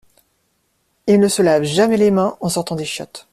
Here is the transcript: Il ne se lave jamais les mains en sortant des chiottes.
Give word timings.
Il 1.05 1.19
ne 1.19 1.27
se 1.27 1.43
lave 1.43 1.61
jamais 1.61 1.95
les 1.95 2.09
mains 2.09 2.35
en 2.41 2.49
sortant 2.49 2.75
des 2.75 2.85
chiottes. 2.85 3.27